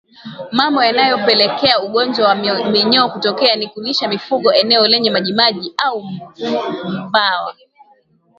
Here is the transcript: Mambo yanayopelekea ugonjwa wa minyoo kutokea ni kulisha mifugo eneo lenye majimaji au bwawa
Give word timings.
Mambo 0.51 0.83
yanayopelekea 0.87 1.79
ugonjwa 1.79 2.27
wa 2.29 2.35
minyoo 2.35 3.09
kutokea 3.09 3.55
ni 3.55 3.67
kulisha 3.67 4.07
mifugo 4.07 4.53
eneo 4.53 4.87
lenye 4.87 5.11
majimaji 5.11 5.73
au 5.77 6.03
bwawa 7.11 7.55